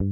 [0.00, 0.06] 哇，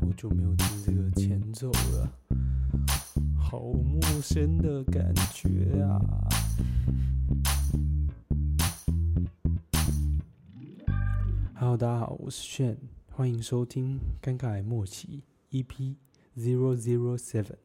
[0.00, 2.12] 好久没有听这个前奏了，
[3.38, 6.00] 好陌生的感觉啊
[11.54, 12.76] ！Hello，大家好，我是炫，
[13.12, 15.22] 欢迎收听《尴尬默契》
[15.64, 15.94] EP
[16.36, 17.58] Zero Zero Seven。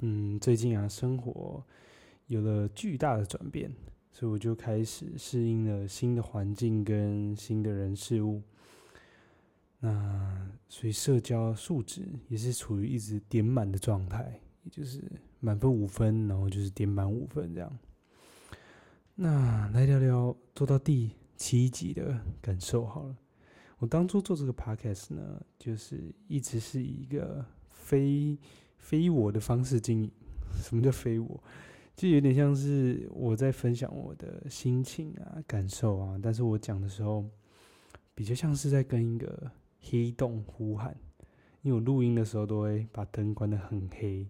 [0.00, 1.64] 嗯，最近啊，生活
[2.26, 3.72] 有了巨大的转变，
[4.12, 8.42] 所以我就开始适应了新的环境跟新的人事物。
[9.78, 15.02] 那所以社交素质也是处于一直点满的状态，也就是
[15.40, 17.78] 满分五分，然后就是点满五分这样。
[19.14, 23.16] 那来聊聊做到第七集的感受好了。
[23.78, 28.38] 我当初做这个 podcast 呢，就是一直是以一个非。
[28.78, 30.10] 非我的方式经营，
[30.62, 31.42] 什么叫非我？
[31.96, 37.24] 就有点像是我在分享我的心情啊、感受啊，但是我讲的时候，
[38.14, 40.94] 比较像是在跟一个黑洞呼喊，
[41.62, 44.28] 因为我录音的时候都会把灯关得很黑。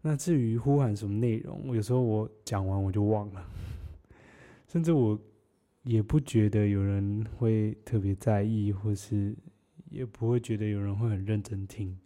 [0.00, 3.44] 那至于呼喊什么内容，有时候我讲完我就忘了，
[4.68, 5.20] 甚至我
[5.82, 9.36] 也不觉得有人会特别在意，或是
[9.90, 11.98] 也不会觉得有人会很认真听。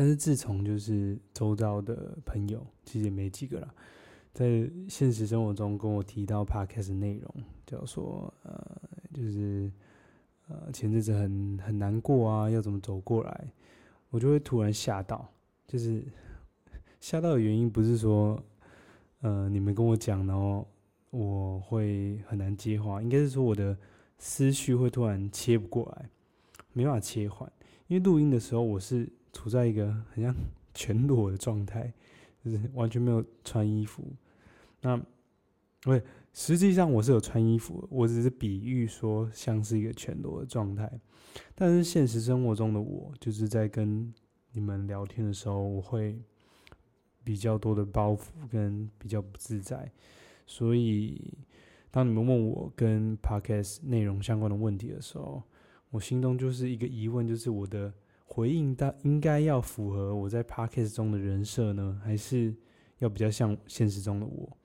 [0.00, 3.68] 但是自从就是周遭的朋友，其实也没几个啦，
[4.32, 7.34] 在现实生活中跟我提到 podcast 内容，
[7.66, 8.80] 叫说呃，
[9.12, 9.70] 就是
[10.48, 13.52] 呃前阵子很很难过啊，要怎么走过来，
[14.08, 15.30] 我就会突然吓到，
[15.66, 16.02] 就是
[16.98, 18.42] 吓到的原因不是说
[19.20, 20.66] 呃你们跟我讲，然后
[21.10, 23.76] 我会很难接话，应该是说我的
[24.16, 26.08] 思绪会突然切不过来，
[26.72, 27.52] 没办法切换，
[27.86, 29.06] 因为录音的时候我是。
[29.32, 30.34] 处在一个很像
[30.74, 31.92] 全裸的状态，
[32.44, 34.04] 就是完全没有穿衣服。
[34.80, 35.00] 那，
[35.82, 40.90] 对，实际上我是有穿衣服，我只是比喻说像是一个全裸的状态。
[41.54, 44.12] 但是现实生活中的我，就是在跟
[44.52, 46.20] 你们聊天的时候，我会
[47.24, 49.90] 比较多的包袱跟比较不自在。
[50.46, 51.36] 所以，
[51.90, 55.42] 当你们问我跟 Podcast 内容相关的问题的时候，
[55.90, 57.92] 我心中就是一个疑问，就是我的。
[58.32, 62.54] 回应到应该要符合我在 podcast 中的人设呢，还是
[62.98, 64.56] 要比较像现实中的我？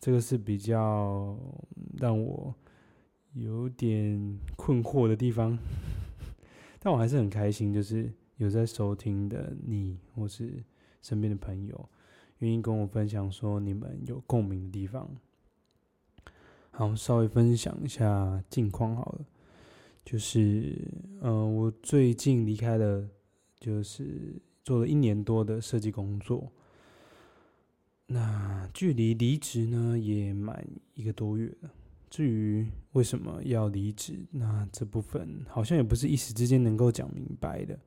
[0.00, 1.38] 这个是比较
[1.98, 2.54] 让我
[3.34, 5.56] 有点困惑的地方。
[6.80, 10.64] 但我还是很开心，就是有在收听的你，或是
[11.02, 11.88] 身边的朋友，
[12.38, 15.14] 愿意跟我分享说你们有共鸣的地方。
[16.70, 19.26] 好，稍微分享一下近况好了。
[20.10, 20.74] 就是，
[21.20, 23.06] 嗯、呃，我最近离开了，
[23.60, 26.50] 就是做了一年多的设计工作。
[28.06, 31.70] 那距离离职呢，也满一个多月了。
[32.08, 37.78] 至于为什么要离职，那这部分好像也不是一时之间能够讲明白的。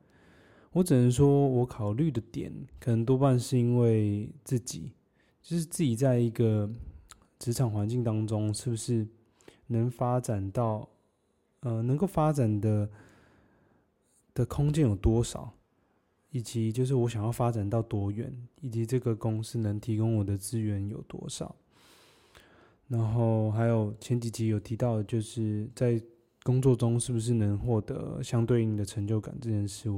[0.70, 4.92] 我只能说，我考虑的点，可能多半是因为自己，
[5.42, 6.70] 就是自己在一个
[7.40, 9.08] 职场环境当中，是不是
[9.66, 10.88] 能发展到。
[11.62, 12.88] 呃，能够发展的
[14.34, 15.52] 的空间有多少，
[16.30, 21.54] 以及就是我想要发展到多远，以及这个公司能提供我的资源有多少。
[22.88, 26.02] 然后还有前几集有提到，就是在
[26.42, 29.88] 工作中是不是能获得相对应的成就感，这件事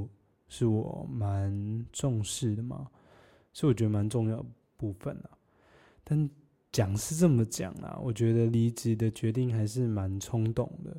[0.47, 2.87] 是我蛮重视的嘛，
[3.53, 4.45] 是我觉得蛮重要
[4.77, 5.29] 部分啊。
[6.03, 6.29] 但
[6.71, 10.95] 讲是这么讲啊，我觉得离职的决定还是蛮冲动的。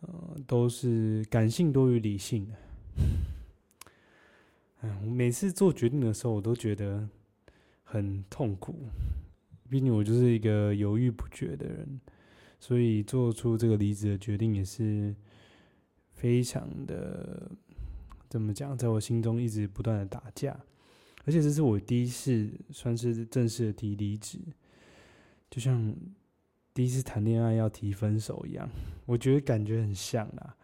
[0.00, 2.54] 呃，都是感性多于理性的。
[4.82, 7.08] 哎，每次做决定的时候，我都觉得
[7.82, 8.76] 很痛苦。
[9.68, 12.00] 毕竟我就是一个犹豫不决的人，
[12.60, 15.14] 所以做出这个离职的决定也是
[16.12, 17.50] 非常的，
[18.28, 20.58] 怎么讲，在我心中一直不断的打架。
[21.24, 24.38] 而且这是我第一次算是正式的提离职，
[25.50, 25.94] 就像。
[26.78, 28.70] 第一次谈恋爱要提分手一样，
[29.04, 30.54] 我觉得感觉很像啦。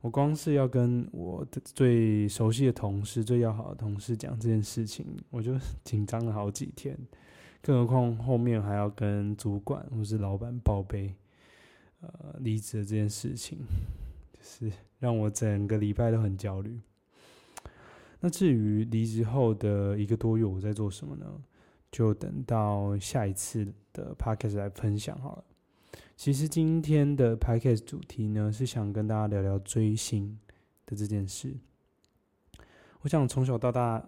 [0.00, 6.96] 我光是要跟我的最熟悉的同事、最要好的同事讲这件事情，我就紧张了好几天。
[7.60, 11.12] 更何况后面还要跟主管或是老板报备，
[12.02, 13.58] 呃，离职的这件事情，
[14.32, 14.70] 就是
[15.00, 16.78] 让我整个礼拜都很焦虑。
[18.20, 21.26] 那至于离职后的一个多月，我在做什么呢？
[21.90, 25.44] 就等到下一次的 podcast 来分享好了。
[26.16, 30.38] 其实今天的 podcast 主题呢，是想跟大家聊聊追星
[30.84, 31.54] 的这件事。
[33.02, 34.04] 我想从小到大，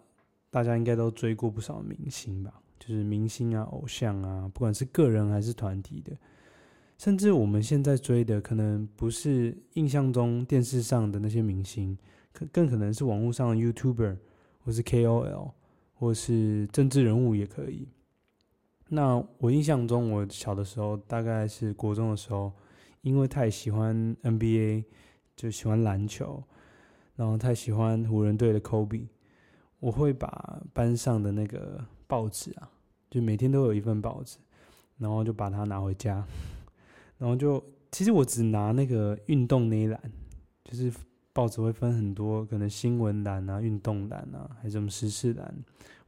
[0.50, 6.16] 大家应该都追过不少明星吧，就是明星啊、偶像啊，不管是个人还是团体的，
[6.98, 11.96] 甚至我们现在追的，可能不是印象中电视上的那些明星，
[12.32, 14.16] 可更可能是网络上的 YouTuber，
[14.64, 15.52] 或是 KOL，
[16.00, 17.86] 或是政治人物也可以。
[18.88, 22.50] 那我印象中，我小的时候，大概是国中的时候，
[23.02, 24.84] 因为太喜欢 NBA，
[25.36, 26.42] 就喜欢篮球，
[27.16, 29.08] 然后太喜欢湖人队的 Kobe。
[29.78, 32.70] 我会把班上的那个报纸啊，
[33.10, 34.38] 就每天都有一份报纸，
[34.96, 36.26] 然后就把它拿回家，
[37.18, 37.62] 然后就
[37.92, 40.00] 其实我只拿那个运动那一栏，
[40.64, 40.90] 就是
[41.32, 45.54] 报纸会分很多，可能新闻栏啊、运动栏啊，还是什么时事栏，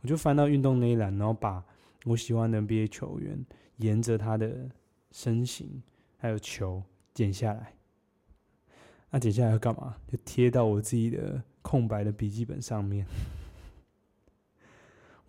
[0.01, 1.63] 我就翻到运动那一栏，然后把
[2.05, 3.45] 我喜欢的 NBA 球员
[3.77, 4.69] 沿着他的
[5.13, 5.83] 身形
[6.19, 6.83] 还有球
[7.15, 7.75] 剪下来，
[9.11, 9.97] 那剪下来要干嘛？
[10.11, 13.07] 就贴到我自己的空白的笔记本上面。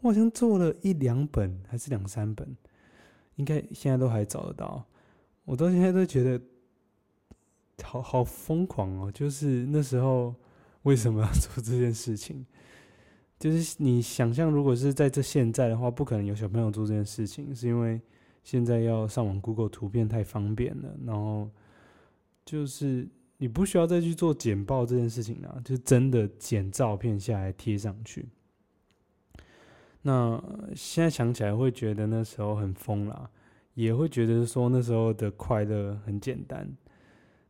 [0.02, 2.56] 我好像做了一两本，还是两三本，
[3.36, 4.84] 应该现在都还找得到。
[5.46, 6.42] 我到现在都觉得
[7.84, 9.12] 好好疯狂哦！
[9.12, 10.34] 就是那时候
[10.84, 12.46] 为什么要 做这件事情？
[13.40, 18.00] 就是你想象，如果是在这现在的话，不可能有小朋友做这件事情，是因为
[18.44, 20.96] 现在要上网 Google 图片太方便了。
[21.06, 21.50] 然后
[22.46, 23.08] 就是
[23.38, 28.30] 你不需要再去做剪报这件事情了，就真的剪照片下来贴上去。
[30.02, 30.42] 那
[30.76, 33.30] 现在想起来会觉得那时候很疯啦，
[33.74, 36.70] 也会觉得说那时候的快乐很简单。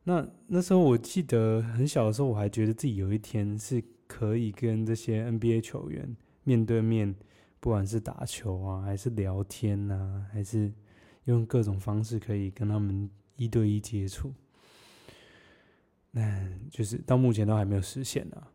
[0.03, 7.15] 那那时候我记得很小的时候，我还觉得自己有一天是可以跟这些 NBA 球员面对面，
[7.59, 10.71] 不管是打球啊，还是聊天啊，还是
[11.25, 14.33] 用各种方式可以跟他们一对一接触。
[16.11, 18.51] 那就是到目前都还没有实现啊，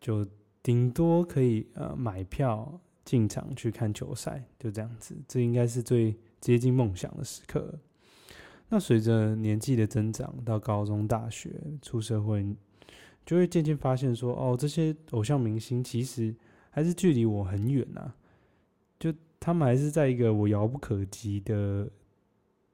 [0.00, 0.26] 就
[0.62, 2.80] 顶多可以呃买票。
[3.06, 7.72] 进场去看球赛，就这样子，这应该是最接近梦想的时刻。
[8.68, 12.44] 那随着年纪的增长，到高中、大学、出社会，
[13.24, 16.34] 就会渐渐发现说，哦，这些偶像明星其实
[16.70, 18.12] 还是距离我很远呐，
[18.98, 21.88] 就他们还是在一个我遥不可及的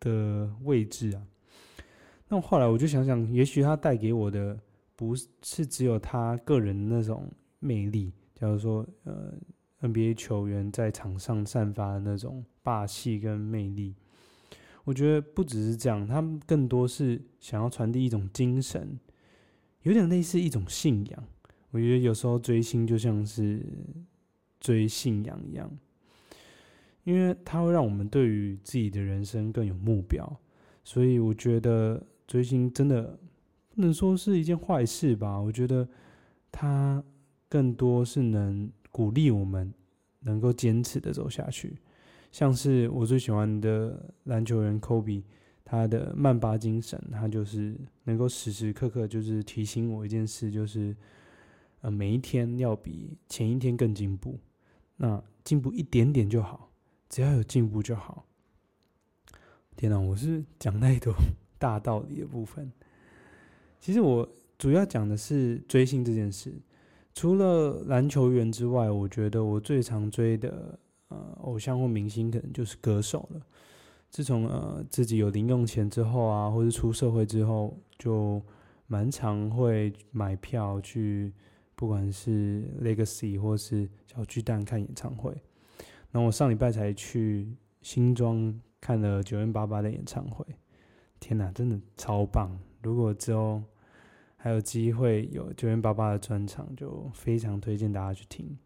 [0.00, 1.23] 的位置啊。
[2.29, 4.59] 那后来我就想想，也许他带给我的
[4.97, 9.33] 不是只有他个人那种魅力，假如说，呃。
[9.83, 13.97] NBA 球员在场上散发的那种霸气跟魅力，
[14.84, 18.99] 我觉得不只是这样，他们更多是想要传递一种精神，
[19.82, 21.25] 有点类似一种信仰。
[21.70, 23.64] 我觉得有时候追星就像是
[24.61, 25.70] 追信仰一样，
[27.05, 30.40] 因为它会让我们对于自己的人生更有目标。
[30.84, 33.19] 所以我觉得追星真的
[33.75, 35.40] 不能说是一件坏事吧？
[35.40, 35.88] 我觉得
[36.50, 37.02] 它
[37.49, 38.70] 更多是能。
[38.94, 39.73] 鼓励我们
[40.20, 41.79] 能够坚持的走下去，
[42.32, 45.23] 像是我最喜欢的篮球员科比，
[45.64, 50.96] 他的曼巴精神，他就是能够时时刻刻就是提醒我一件事，就是
[51.82, 54.38] 呃每一天要比前一天更进步，
[54.96, 56.70] 那进步一点点就好，
[57.08, 58.26] 只要有进步就好。
[59.76, 61.14] 天哪，我是讲太多
[61.58, 62.73] 大道理的部分，
[63.79, 66.52] 其实我主要讲的是追星这件事。
[67.14, 70.79] 除了篮球员之外，我觉得我最常追的
[71.12, 73.41] 呃偶像或明星，可能就是歌手了。
[74.11, 78.43] 自从呃自己有零用钱之后啊，或是出社会之后，就
[78.87, 81.32] 蛮常会买票去，
[81.75, 85.34] 不管是 Legacy 或是小巨蛋看演唱会。
[86.10, 90.44] 那我上礼拜才去新庄看了九元八八的演唱会，
[91.19, 92.58] 天哪，真的超棒！
[92.82, 93.63] 如果之后
[94.37, 98.58] 还有机会有九元八八的专场，就非常推荐大家去听。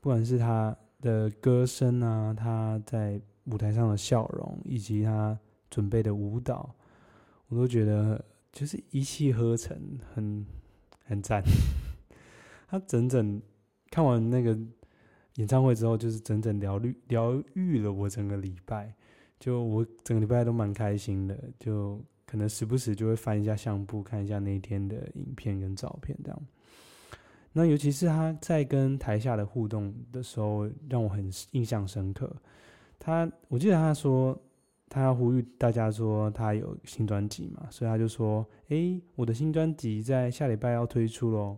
[0.00, 5.38] 不管是他的歌声啊，他在舞台上的笑容，以及他
[5.70, 6.74] 准备的舞蹈，
[7.46, 8.22] 我都觉得
[8.52, 9.78] 就是一气呵成，
[10.12, 10.44] 很
[11.04, 11.40] 很赞。
[12.68, 13.40] 他整整
[13.90, 14.58] 看完那个
[15.36, 18.92] 演唱会之后，就是整整疗愈疗愈了我整个礼拜，
[19.38, 22.04] 就我整个礼拜都蛮开心的，就。
[22.28, 26.42] 可能时不时就会翻一下相簿，看一下那一天的影片跟照片，这样。
[27.58, 32.30] 那尤其是他在跟台下的互动的时候，让我很印象深刻。
[32.98, 34.38] 他，我记得他说，
[34.90, 41.56] 他要呼吁大家说他有新专辑嘛，所以他就说：“诶，我的新专辑在下礼拜要推出喽。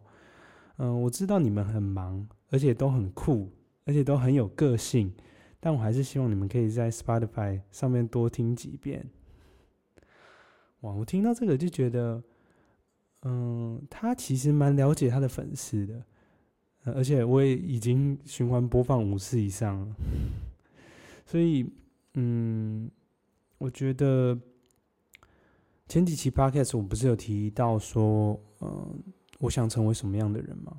[0.77, 3.51] 嗯，我知道你们很忙，而且都很酷，
[3.85, 5.13] 而且都很有个性，
[5.59, 9.05] 但我还是希望你们可以在 Spotify 上面多听几遍。”
[10.83, 10.93] 哇！
[10.93, 12.23] 我听到这个就觉得，
[13.23, 16.05] 嗯，他其实蛮了解他的粉丝的，
[16.95, 19.97] 而且我也已经循环播放五次以上了。
[21.27, 21.69] 所以，
[22.15, 22.91] 嗯，
[23.59, 24.39] 我觉得
[25.89, 29.03] 前几期 podcast 我不是有提到说，嗯，
[29.41, 30.77] 我想成为什么样的人吗？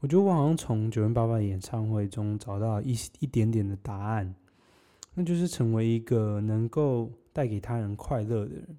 [0.00, 4.34] 我觉得我好像从九零八八的演唱会中找到一一点点的答案，
[5.14, 8.78] 那就是成为一个能够带给他人快乐的人。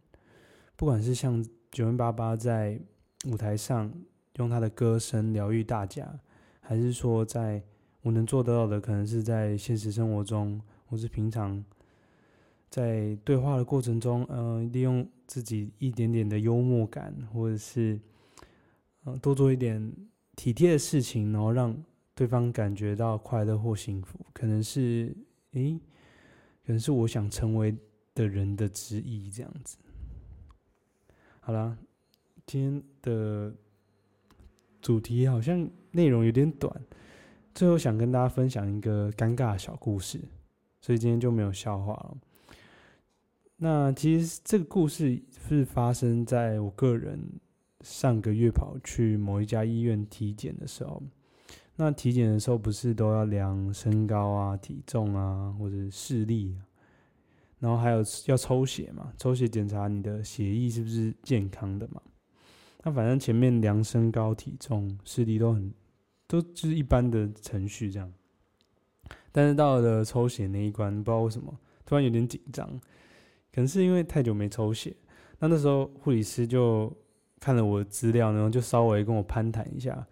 [0.75, 2.79] 不管是像九零八八在
[3.25, 3.91] 舞台上
[4.35, 6.19] 用他的歌声疗愈大家，
[6.59, 7.61] 还是说在
[8.01, 11.63] 我能做得到的，可能是在现实生活中，或是平常
[12.69, 17.99] 在对话的过程中，嗯、利用自己一点点的幽默感，或者是
[19.05, 19.93] 嗯、多做一点。
[20.35, 21.75] 体贴的事情，然后让
[22.15, 25.13] 对方感觉到快乐或幸福，可能是，
[25.51, 25.77] 诶，
[26.65, 27.75] 可能是我想成为
[28.15, 29.75] 的人的之一，这样子。
[31.39, 31.77] 好啦，
[32.45, 33.53] 今天的
[34.81, 36.73] 主题好像内容有点短，
[37.53, 40.19] 最后想跟大家分享一个尴尬的小故事，
[40.81, 42.17] 所以今天就没有笑话了。
[43.57, 47.19] 那其实这个故事是发生在我个人。
[47.81, 51.01] 上个月跑去某一家医院体检的时候，
[51.77, 56.67] 那体检的时候不是都要量身高啊、体重啊，或者视力啊，
[57.59, 59.13] 然后还有要抽血嘛？
[59.17, 62.01] 抽血检查你的血液是不是健康的嘛？
[62.83, 65.73] 那反正前面量身高、体重、视力都很，
[66.27, 68.11] 都就是一般的程序这样。
[69.31, 72.67] 但是到了抽血那一关，不知道为什么突然有点紧张，
[73.53, 74.95] 可能是因为太久没抽血。
[75.39, 76.91] 那那时候护理师就。
[77.41, 80.05] 看了我的资料，然后就稍微跟我攀谈一下。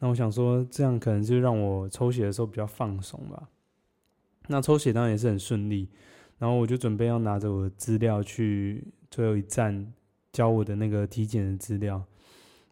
[0.00, 3.48] 那我想说，这样可能就让我抽血的时候比较放松吧。
[4.48, 5.88] 那抽血当然也是很顺利。
[6.38, 9.92] 然后我就准备要拿着我的资料去最后一站
[10.32, 12.02] 交我的那个体检的资料。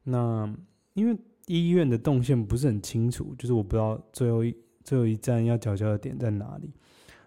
[0.04, 0.52] 那
[0.94, 6.72] 因为医院的动线不是很清楚，就是我不知道最后一最后一站要缴交的点在哪里。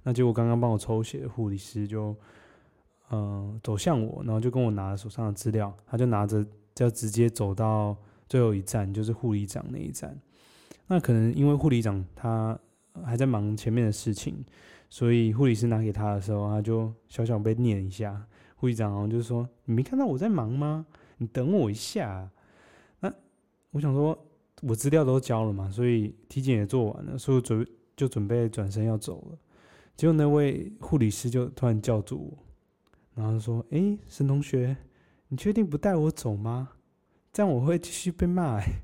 [0.03, 2.15] 那结果刚刚帮我抽血的护理师就
[3.11, 6.45] 嗯走向我，然后就跟我拿手上的资料，他就拿着。
[6.75, 7.97] 就直接走到
[8.29, 10.17] 最后一站，就是护理长那一站。
[10.87, 12.57] 那可能因为护理长他
[13.03, 14.45] 还在忙前面的事情，
[14.89, 18.25] 所以护理师拿给他的时候，他就小小被念一下。
[18.55, 20.85] 护理长好像就说：“你没看到我在忙吗？
[21.17, 22.29] 你等我一下。”
[22.99, 23.13] 那
[23.71, 24.17] 我想说，
[24.61, 27.65] 我资料都交了嘛，所以体检也做完了，所以准
[27.95, 29.37] 就准备转身要走了。
[29.95, 32.37] 结果那位护理师就突然叫住我，
[33.15, 34.75] 然后说：“诶，沈同学。”
[35.31, 36.71] 你确定不带我走吗？
[37.31, 38.81] 这样我会继续被骂欸。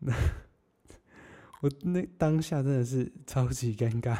[0.00, 0.12] 那
[1.64, 4.14] 我那当下真的是超级尴尬，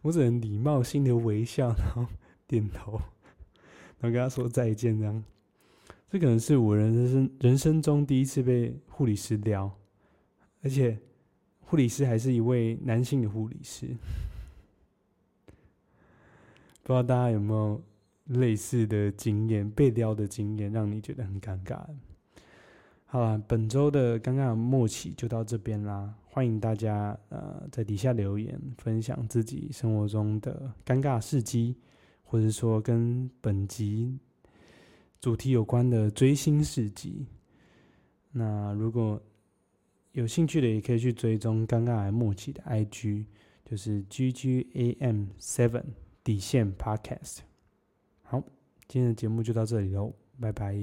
[0.00, 2.06] 我只能礼貌性的微笑，然后
[2.46, 2.92] 点头，
[3.98, 4.98] 然后跟他说再见。
[4.98, 5.22] 这样，
[6.08, 9.70] 这可能是我人生人生中第一次被护理师撩，
[10.62, 10.98] 而且
[11.60, 13.88] 护理师还是一位男性的护理师。
[16.82, 17.82] 不知道大家有没有？
[18.28, 21.84] 类似的经验，被撩的经验，让你觉得很尴尬。
[23.14, 26.12] 好了，本周的尴尬默契就到这边啦。
[26.24, 31.76] 欢迎大家呃在底下留言，分享自己生活中的尴尬事迹，
[32.24, 34.18] 或者说跟本集
[35.20, 37.28] 主题有关的追星事迹。
[38.32, 39.22] 那如果
[40.10, 43.26] 有兴趣的，也可以去追踪尴尬默契的 IG，
[43.64, 45.84] 就是 GGAM Seven
[46.24, 47.42] 底线 Podcast。
[48.22, 48.42] 好，
[48.88, 50.74] 今天的节目就到这里喽，拜拜。